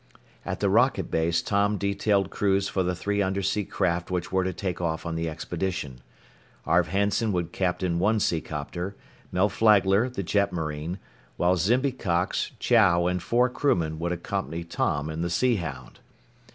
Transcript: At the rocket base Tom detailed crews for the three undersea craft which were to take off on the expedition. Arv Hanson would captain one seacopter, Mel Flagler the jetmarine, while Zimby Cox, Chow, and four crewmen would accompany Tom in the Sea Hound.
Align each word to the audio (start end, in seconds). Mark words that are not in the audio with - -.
At 0.43 0.61
the 0.61 0.67
rocket 0.67 1.11
base 1.11 1.43
Tom 1.43 1.77
detailed 1.77 2.31
crews 2.31 2.67
for 2.67 2.81
the 2.81 2.95
three 2.95 3.21
undersea 3.21 3.63
craft 3.65 4.09
which 4.09 4.31
were 4.31 4.43
to 4.43 4.51
take 4.51 4.81
off 4.81 5.05
on 5.05 5.13
the 5.13 5.29
expedition. 5.29 6.01
Arv 6.65 6.87
Hanson 6.87 7.31
would 7.33 7.51
captain 7.51 7.99
one 7.99 8.17
seacopter, 8.17 8.95
Mel 9.31 9.47
Flagler 9.47 10.09
the 10.09 10.23
jetmarine, 10.23 10.97
while 11.37 11.55
Zimby 11.55 11.91
Cox, 11.91 12.51
Chow, 12.57 13.05
and 13.05 13.21
four 13.21 13.47
crewmen 13.47 13.99
would 13.99 14.11
accompany 14.11 14.63
Tom 14.63 15.07
in 15.07 15.21
the 15.21 15.29
Sea 15.29 15.57
Hound. 15.57 15.99